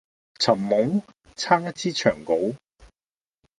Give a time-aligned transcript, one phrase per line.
[0.39, 1.03] 尋夢？
[1.35, 2.55] 撐一支長篙